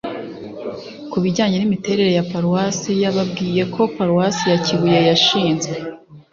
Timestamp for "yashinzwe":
5.09-5.75